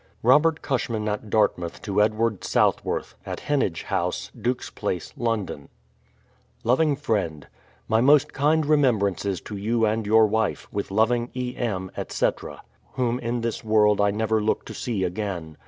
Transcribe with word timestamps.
Robert 0.23 0.63
Cushman 0.63 1.07
at 1.07 1.29
Dartmouth 1.29 1.79
to 1.83 2.01
Edward 2.01 2.43
Southworth, 2.43 3.13
at 3.23 3.41
He.anage 3.41 3.83
House, 3.83 4.31
Duke's 4.35 4.71
Place, 4.71 5.13
London. 5.15 5.69
Loving 6.63 6.95
Friend, 6.95 7.45
My 7.87 8.01
most 8.01 8.33
kind 8.33 8.65
remembrances 8.65 9.39
to 9.41 9.53
j^ou 9.53 9.87
and 9.87 10.07
your 10.07 10.25
wife, 10.25 10.67
with 10.73 10.89
loving 10.89 11.29
E. 11.35 11.55
M., 11.55 11.91
etc., 11.95 12.63
whom 12.93 13.19
in 13.19 13.41
this 13.41 13.63
world 13.63 14.01
I 14.01 14.09
never 14.09 14.41
look 14.41 14.65
to 14.65 14.73
see 14.73 15.03
again. 15.03 15.55